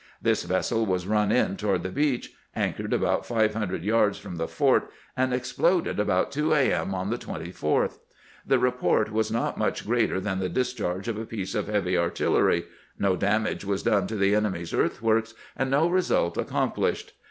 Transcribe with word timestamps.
This 0.19 0.41
vessel 0.45 0.83
was 0.87 1.05
run 1.05 1.31
in 1.31 1.57
toward 1.57 1.83
the 1.83 1.89
beach, 1.91 2.33
anchored 2.55 2.91
about 2.91 3.23
five 3.23 3.53
hun 3.53 3.67
dred 3.67 3.83
yards 3.83 4.17
from 4.17 4.37
the 4.37 4.47
fort, 4.47 4.89
and 5.15 5.31
exploded 5.31 5.99
about 5.99 6.31
2 6.31 6.55
a. 6.55 6.73
m. 6.73 6.95
on 6.95 7.09
362 7.15 7.19
CAMPAIGNING 7.53 7.81
WITH 7.83 7.91
GEANT 7.91 8.01
the 8.47 8.55
24th. 8.57 8.59
The 8.59 8.59
report 8.63 9.11
was 9.11 9.31
not 9.31 9.59
much 9.59 9.85
greater 9.85 10.19
than 10.19 10.39
the 10.39 10.49
discharge 10.49 11.07
of 11.07 11.19
a 11.19 11.25
piece 11.27 11.53
of 11.53 11.67
heavy 11.67 11.95
artillery; 11.99 12.65
no 12.97 13.15
damage 13.15 13.63
was 13.63 13.83
done 13.83 14.07
to 14.07 14.15
the 14.15 14.33
enemy's 14.33 14.73
earthworks, 14.73 15.35
and 15.55 15.69
no 15.69 15.87
result 15.87 16.33
accom 16.33 16.75
plished. 16.75 17.11